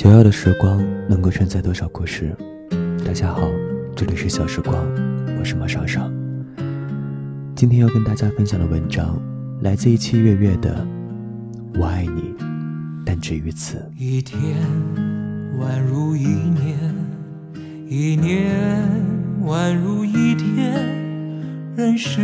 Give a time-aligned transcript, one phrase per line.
[0.00, 2.32] 想要的时光能够承载多少故事？
[3.04, 3.50] 大家好，
[3.96, 4.76] 这里是小时光，
[5.36, 6.08] 我是马莎莎。
[7.56, 9.20] 今天要跟大家分享的文章
[9.60, 10.86] 来自一期月月的
[11.80, 12.32] 《我爱你，
[13.04, 13.78] 但止于此》。
[13.98, 14.40] 一天
[15.58, 16.78] 宛如一年，
[17.88, 18.54] 一年
[19.44, 20.80] 宛如一天，
[21.76, 22.20] 任时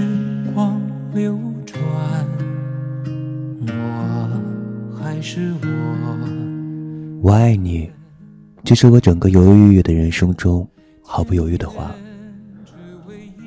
[0.54, 0.80] 光
[1.12, 1.36] 流
[1.66, 1.82] 转，
[3.66, 4.41] 我
[4.96, 6.43] 还是我。
[7.25, 7.91] 我爱你，
[8.64, 10.68] 这是我整个犹犹豫豫的人生中
[11.03, 11.90] 毫不犹豫的话。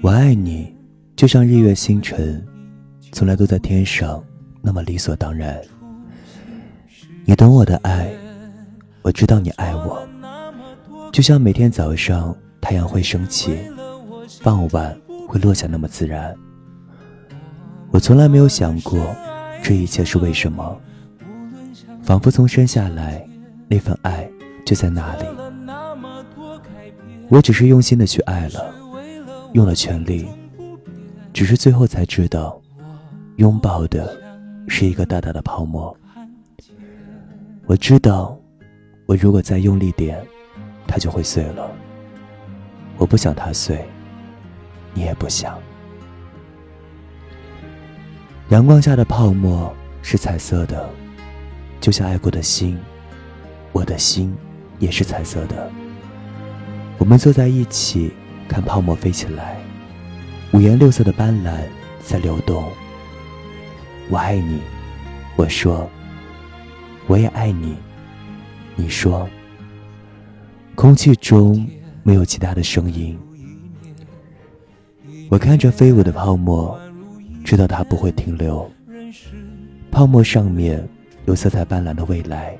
[0.01, 0.75] 我爱你，
[1.15, 2.43] 就像日月星辰，
[3.11, 4.23] 从来都在天上，
[4.63, 5.61] 那么理所当然。
[7.23, 8.11] 你懂我的爱，
[9.03, 10.03] 我知道你爱我。
[11.11, 13.59] 就像每天早上太阳会升起，
[14.41, 16.35] 傍晚会落下那么自然。
[17.91, 18.99] 我从来没有想过
[19.61, 20.81] 这一切是为什么，
[22.01, 23.23] 仿佛从生下来。
[23.67, 24.29] 那份爱
[24.65, 25.25] 就在那里，
[27.29, 28.73] 我只是用心的去爱了，
[29.53, 30.25] 用了全力，
[31.33, 32.61] 只是最后才知道，
[33.35, 34.17] 拥抱的
[34.69, 35.95] 是一个大大的泡沫。
[37.65, 38.39] 我知道，
[39.05, 40.17] 我如果再用力点，
[40.87, 41.69] 它就会碎了。
[42.97, 43.85] 我不想它碎，
[44.93, 45.59] 你也不想。
[48.47, 50.89] 阳光下的泡沫是彩色的，
[51.81, 52.79] 就像爱过的心。
[53.77, 54.35] 我的心
[54.79, 55.71] 也是彩色的。
[56.97, 58.11] 我们坐在一起，
[58.47, 59.55] 看泡沫飞起来，
[60.51, 61.59] 五颜六色的斑斓
[62.03, 62.67] 在流动。
[64.09, 64.61] 我爱你，
[65.35, 65.87] 我说。
[67.05, 67.77] 我也爱你，
[68.75, 69.29] 你说。
[70.73, 71.69] 空气中
[72.01, 73.15] 没有其他的声音。
[75.29, 76.75] 我看着飞舞的泡沫，
[77.45, 78.67] 知道它不会停留。
[79.91, 80.83] 泡沫上面
[81.27, 82.57] 有色彩斑斓的未来。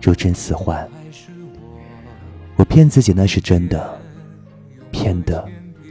[0.00, 0.88] 如真似幻，
[2.56, 4.00] 我骗自己那是真的，
[4.90, 5.46] 骗的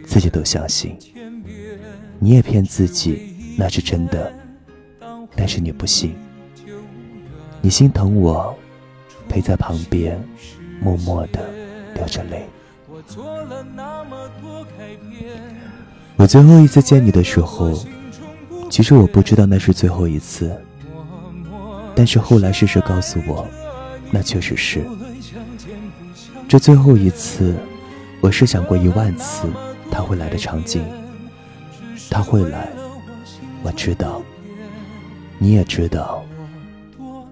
[0.06, 0.98] 自己都相信。
[2.20, 4.34] 你也骗自己那是真的，
[5.36, 6.16] 但是你不信。
[7.62, 8.56] 你心疼我，
[9.30, 10.20] 陪在旁边，
[10.82, 11.48] 默默的
[11.94, 12.46] 流着泪。
[16.16, 17.72] 我最后一次见你的时候，
[18.70, 20.60] 其实我不知道那是最后一次，
[21.94, 23.48] 但是后来事实告诉我。
[24.12, 24.86] 那确实是，
[26.48, 27.56] 这最后一次，
[28.22, 29.48] 我是想过一万次
[29.92, 30.84] 他会来的场景。
[32.10, 32.70] 他会来，
[33.64, 34.22] 我知道，
[35.38, 36.24] 你也知道，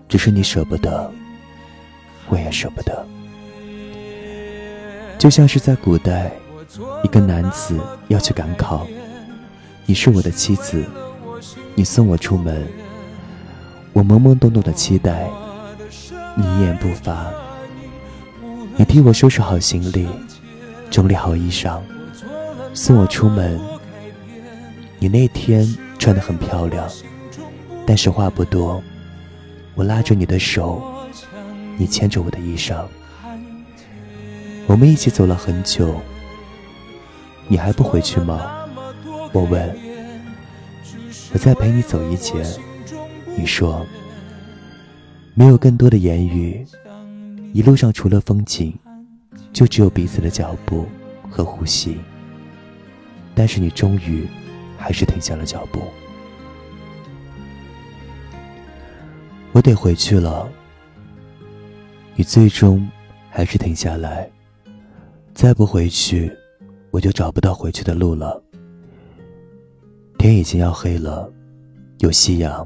[0.09, 1.09] 只是你舍不得，
[2.27, 3.05] 我也舍不得。
[5.17, 6.29] 就像是在古代，
[7.03, 8.85] 一个男子要去赶考，
[9.85, 10.83] 你是我的妻子，
[11.73, 12.67] 你送我出门，
[13.93, 15.25] 我懵懵懂懂的期待。
[16.37, 17.31] 你一言不发，
[18.75, 20.05] 你替我收拾好行李，
[20.91, 21.79] 整理好衣裳，
[22.73, 23.59] 送我出门。
[24.99, 25.65] 你那天
[25.97, 26.89] 穿得很漂亮，
[27.85, 28.83] 但是话不多。
[29.75, 30.83] 我拉着你的手，
[31.77, 32.83] 你牵着我的衣裳，
[34.67, 36.01] 我们一起走了很久。
[37.47, 38.65] 你还不回去吗？
[39.31, 39.77] 我问。
[41.33, 42.33] 我再陪你走一节。
[43.37, 43.85] 你说。
[45.37, 46.65] 没有更多的言语，
[47.51, 48.73] 一路上除了风景，
[49.51, 50.85] 就只有彼此的脚步
[51.29, 51.97] 和呼吸。
[53.35, 54.25] 但是你终于
[54.77, 55.81] 还是停下了脚步。
[59.51, 60.49] 我得回去了。
[62.15, 62.89] 你最终
[63.29, 64.29] 还是停下来。
[65.33, 66.31] 再不回去，
[66.91, 68.41] 我就找不到回去的路了。
[70.17, 71.29] 天已经要黑了，
[71.97, 72.65] 有夕阳，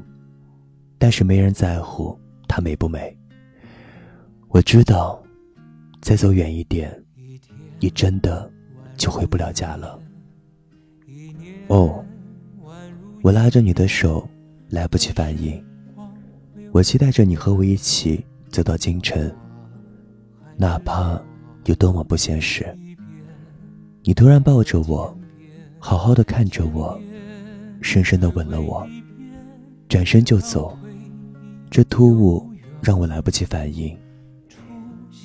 [0.98, 2.16] 但是没人在乎。
[2.60, 3.16] 美不美？
[4.48, 5.22] 我知道，
[6.00, 6.92] 再走远一点，
[7.78, 8.50] 你真的
[8.96, 9.98] 就回不了家了。
[11.68, 12.04] 哦，
[13.22, 14.28] 我拉着你的手，
[14.68, 15.64] 来不及反应。
[16.72, 19.32] 我期待着你和我一起走到京城，
[20.56, 21.20] 哪怕
[21.66, 22.66] 有多么不现实。
[24.02, 25.16] 你突然抱着我，
[25.78, 27.00] 好好的看着我，
[27.82, 28.86] 深深的吻了我，
[29.88, 30.76] 转身就走。
[31.70, 32.49] 这突兀
[32.82, 33.96] 让我来不及反应。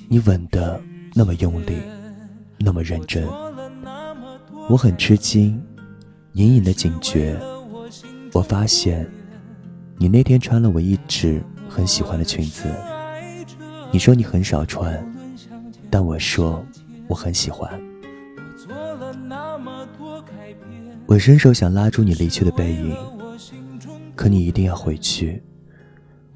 [0.07, 0.81] 你吻的
[1.13, 1.81] 那么用力，
[2.59, 3.27] 那么认真，
[4.69, 5.61] 我很吃惊，
[6.33, 7.37] 隐隐的警觉。
[8.33, 9.09] 我发现，
[9.97, 12.69] 你那天穿了我一直很喜欢的裙子。
[13.91, 15.03] 你说你很少穿，
[15.89, 16.63] 但我说
[17.07, 17.71] 我很喜欢。
[21.05, 22.97] 我伸手想拉住你离去的背影，
[24.15, 25.41] 可你一定要回去。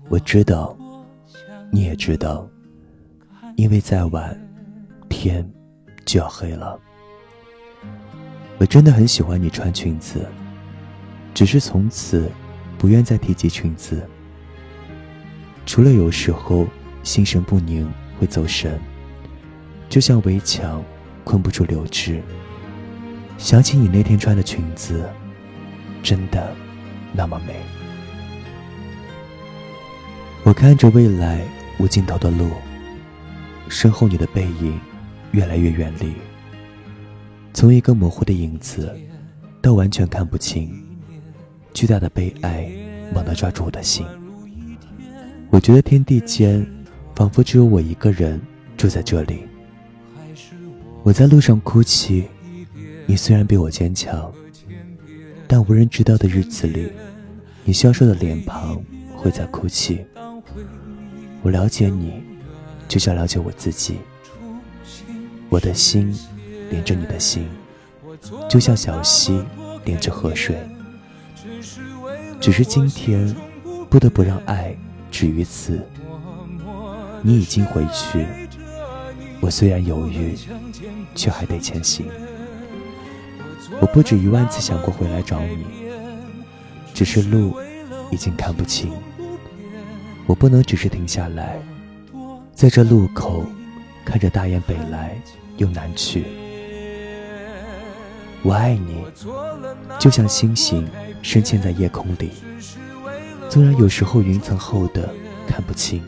[0.08, 0.78] 我知道，
[1.72, 2.50] 你也知道，
[3.56, 4.38] 因为再晚，
[5.08, 5.48] 天
[6.06, 6.80] 就要黑了。
[8.58, 10.26] 我真的很喜欢你穿裙子，
[11.34, 12.30] 只是从此
[12.78, 14.08] 不愿再提及裙子。
[15.66, 16.66] 除了有时候
[17.04, 17.90] 心神不宁
[18.20, 18.80] 会走神，
[19.88, 20.84] 就像围墙
[21.24, 22.22] 困不住柳枝。
[23.38, 25.08] 想起你那天穿的裙子，
[26.04, 26.54] 真的
[27.14, 27.56] 那么美。
[30.44, 31.46] 我看着未来
[31.80, 32.50] 无尽头的路，
[33.70, 34.78] 身后你的背影
[35.32, 36.14] 越来越远离，
[37.54, 38.94] 从一个模糊的影子
[39.62, 40.70] 到完全看不清，
[41.74, 42.70] 巨大的悲哀
[43.14, 44.06] 猛地抓住我的心。
[45.50, 46.66] 我觉得天地间
[47.16, 48.40] 仿佛只有我一个人
[48.76, 49.48] 住在这里。
[51.02, 52.26] 我在路上哭泣，
[53.06, 54.32] 你虽然比我坚强，
[55.48, 56.92] 但无人知道的日子里，
[57.64, 58.84] 你消瘦的脸庞
[59.16, 60.06] 会在哭泣。
[61.42, 62.22] 我了解你，
[62.88, 63.98] 就像了解我自己。
[65.50, 66.14] 我的心
[66.70, 67.48] 连着你的心，
[68.50, 69.44] 就像小溪
[69.86, 70.58] 连着河水。
[72.40, 73.36] 只是今天，
[73.90, 74.76] 不得不让爱
[75.10, 75.82] 止于此。
[77.22, 78.26] 你已经回去，
[79.42, 80.38] 我虽然犹豫，
[81.16, 82.06] 却还得前行。
[83.82, 85.66] 我不止一万次想过回来找你，
[86.94, 87.58] 只是路
[88.12, 88.92] 已经看不清。
[90.30, 91.60] 我不能只是停下来，
[92.54, 93.44] 在这路口
[94.06, 95.20] 看着大雁北来
[95.58, 96.24] 又南去。
[98.44, 99.04] 我爱你，
[99.98, 100.88] 就像星星
[101.24, 102.30] 深嵌在夜空里，
[103.50, 105.10] 纵然有时候云层厚的
[105.48, 106.00] 看不清，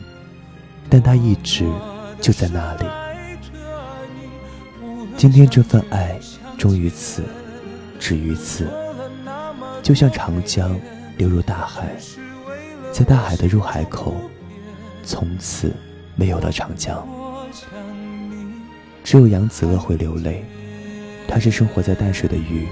[0.88, 1.68] 但它一直
[2.20, 2.86] 就在那里。
[5.16, 6.16] 今天这份爱
[6.56, 7.24] 终于此，
[7.98, 8.68] 止于此，
[9.82, 10.78] 就像长江
[11.16, 11.96] 流入大海。
[12.92, 14.14] 在大海的入海口，
[15.02, 15.72] 从此
[16.14, 17.08] 没有了长江。
[19.02, 20.44] 只有扬子鳄会流泪，
[21.26, 22.68] 它是生活在淡水的鱼。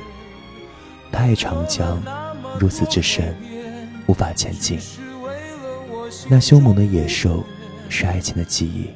[1.11, 2.01] 它爱长江，
[2.59, 3.35] 如此之深，
[4.07, 4.79] 无法前进。
[6.29, 7.43] 那凶猛的野兽，
[7.89, 8.91] 是爱情的记忆。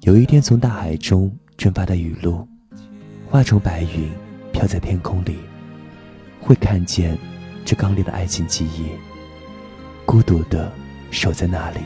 [0.00, 2.48] 有一天，从大海中蒸发的雨露，
[3.28, 4.10] 化成白云，
[4.52, 5.36] 飘在天空里，
[6.40, 7.16] 会看见
[7.64, 8.86] 这刚烈的爱情记忆。
[10.04, 10.70] 孤独的
[11.10, 11.80] 守在那里，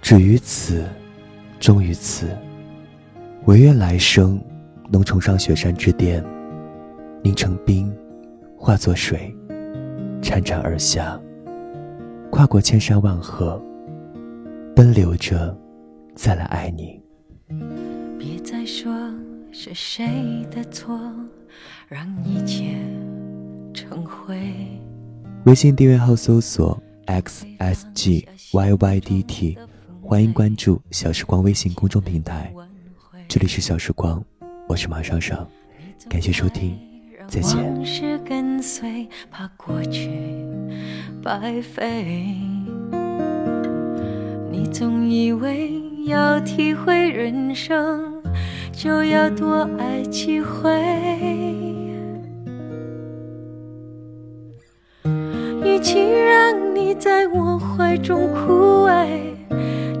[0.00, 0.84] 止于此，
[1.58, 2.28] 终于此。
[3.46, 4.40] 唯愿来生
[4.90, 6.24] 能重上雪山之巅，
[7.22, 7.92] 凝成冰，
[8.56, 9.34] 化作水，
[10.20, 11.18] 潺潺而下，
[12.30, 13.60] 跨过千山万河，
[14.76, 15.56] 奔流着，
[16.14, 17.00] 再来爱你。
[18.18, 18.92] 别再说
[19.50, 20.06] 是谁
[20.50, 21.00] 的错，
[21.88, 22.76] 让一切
[23.72, 24.36] 成灰。
[25.48, 28.26] 微信订阅号搜索 xsgyydT，
[30.02, 32.52] 欢迎关注小时光微信公众平台。
[33.26, 34.22] 这里是小时光，
[34.68, 35.48] 我是马上上，
[36.06, 36.78] 感谢收听，
[37.28, 37.56] 再见。
[37.56, 40.10] 往事跟随，怕过去
[41.22, 42.36] 白费。
[44.52, 48.22] 你总以为要体会人生，
[48.70, 51.87] 就要多爱几回。
[55.78, 59.06] 与其让你在我怀中枯萎，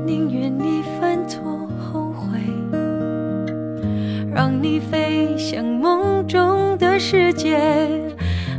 [0.04, 1.40] 宁愿你犯错
[1.78, 2.36] 后悔，
[4.34, 7.60] 让你飞向梦中的世界，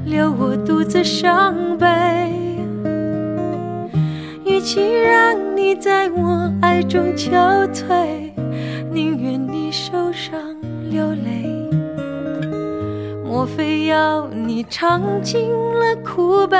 [0.05, 1.85] 留我独自伤悲。
[4.45, 8.31] 与其让你在我爱中憔悴，
[8.93, 10.39] 宁愿你受伤
[10.89, 11.58] 流泪。
[13.39, 16.57] 莫非要你尝尽了苦悲，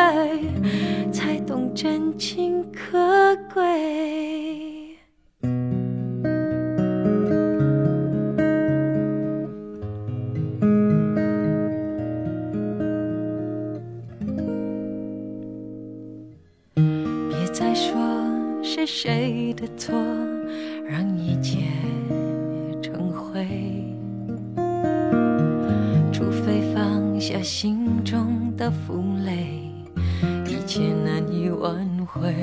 [1.12, 4.69] 才懂真情可贵？
[27.32, 29.72] 下心中的负累，
[30.48, 32.34] 一切难以挽回。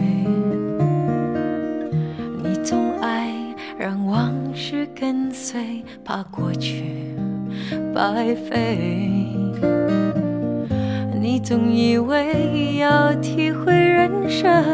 [2.41, 3.35] 你总爱
[3.77, 7.17] 让往事跟随，怕过去
[7.93, 8.79] 白费。
[11.21, 14.65] 你总以为要体会人生，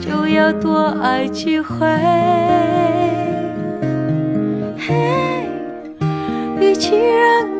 [0.00, 1.86] 就要多爱几回。
[4.76, 5.46] 嘿
[6.60, 7.59] 与其让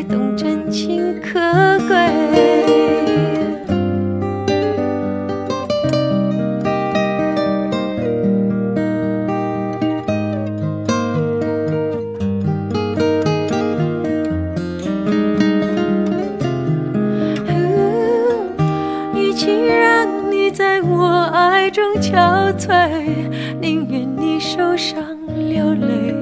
[0.00, 1.38] 才懂真情可
[1.86, 1.96] 贵？
[22.00, 22.88] 憔悴，
[23.60, 25.04] 宁愿你受伤
[25.50, 26.14] 流泪。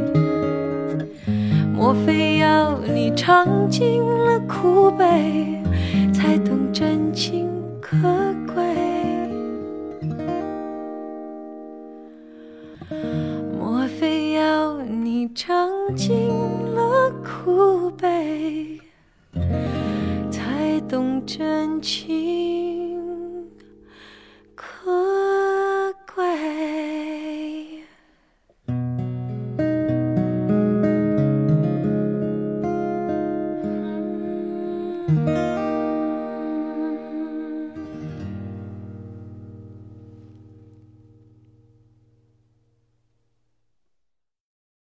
[1.72, 5.62] 莫非要你尝尽了苦悲，
[6.12, 7.48] 才懂真情
[7.80, 7.96] 可
[8.52, 8.74] 贵？
[13.56, 16.18] 莫非要你尝尽
[16.74, 18.80] 了苦悲，
[20.28, 22.67] 才懂真情？